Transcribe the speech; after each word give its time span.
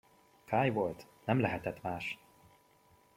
Kay 0.45 0.69
volt, 0.69 1.05
nem 1.25 1.39
lehetett 1.39 1.81
más! 1.81 2.17